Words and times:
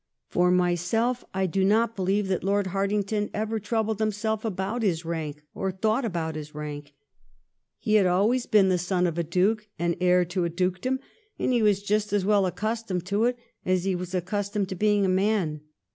For 0.29 0.49
my 0.49 0.73
self, 0.73 1.23
I 1.31 1.45
do 1.45 1.63
not 1.63 1.95
be 1.95 2.01
lieve 2.01 2.27
that 2.29 2.43
Lord 2.43 2.69
Hartington 2.73 3.29
ever 3.35 3.59
troubled 3.59 3.99
himself 3.99 4.43
about 4.43 4.81
his 4.81 5.05
rank 5.05 5.43
or 5.53 5.71
thought 5.71 6.05
about 6.05 6.33
his 6.33 6.55
rank. 6.55 6.95
He 7.77 7.93
had 7.93 8.07
always 8.07 8.47
been 8.47 8.69
the 8.69 8.79
son 8.79 9.05
of 9.05 9.19
a 9.19 9.23
Duke 9.23 9.67
and 9.77 9.95
heir 10.01 10.25
to 10.25 10.43
a 10.43 10.49
dukedom, 10.49 11.01
and 11.37 11.53
he 11.53 11.61
was 11.61 11.83
just 11.83 12.13
as 12.13 12.25
well 12.25 12.47
accustomed 12.47 13.05
to 13.05 13.25
it 13.25 13.37
as 13.63 13.83
he 13.83 13.93
was 13.93 14.15
accus 14.15 14.51
tomed 14.51 14.69
to 14.69 14.75
being 14.75 15.05
a 15.05 15.07
man. 15.07 15.61